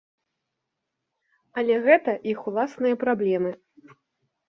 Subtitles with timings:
[1.63, 3.51] Але гэта іх уласныя праблемы.